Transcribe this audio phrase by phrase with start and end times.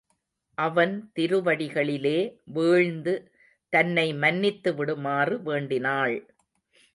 [0.57, 2.15] அவன் திருவடிகளிலே
[2.45, 3.13] வீழ்ந்து
[3.73, 6.15] தன்னை மன்னித்து விடுமாறு வேண்டினாள்.